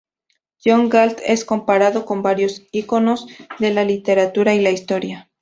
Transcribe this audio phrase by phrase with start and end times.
[0.65, 3.27] John Galt es comparado con varios íconos
[3.59, 5.29] de la literatura y la historia.